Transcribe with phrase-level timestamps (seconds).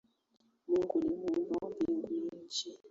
[0.67, 2.79] Mungu ni muumba wa mbingu na nchi.